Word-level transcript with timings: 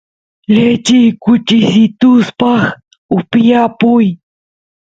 lechi 0.53 0.99
kuchisituspaq 1.23 2.61
upiyapuy 3.17 4.05